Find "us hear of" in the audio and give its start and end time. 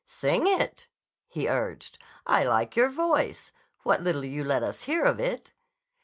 4.63-5.19